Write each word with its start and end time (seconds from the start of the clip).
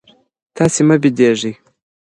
تاسي 0.55 0.81
مه 0.87 0.95
بېدېږئ. 1.01 1.53